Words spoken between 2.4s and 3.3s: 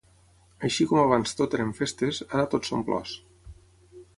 tot són plors.